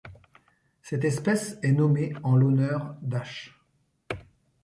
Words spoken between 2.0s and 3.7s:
en l'honneur d'H.